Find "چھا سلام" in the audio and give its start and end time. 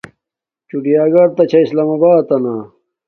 1.49-1.89